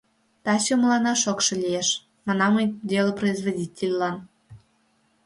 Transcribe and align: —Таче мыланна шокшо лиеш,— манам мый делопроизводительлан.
—Таче 0.45 0.73
мыланна 0.81 1.13
шокшо 1.23 1.53
лиеш,— 1.63 1.89
манам 2.25 2.51
мый 2.55 2.67
делопроизводительлан. 2.89 4.15